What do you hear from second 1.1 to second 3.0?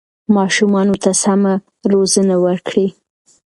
سمه روزنه ورکړئ.